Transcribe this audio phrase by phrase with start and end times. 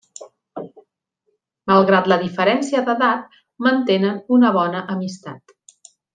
[1.71, 3.37] Malgrat la diferència d'edat,
[3.69, 5.57] mantenen una bona amistat.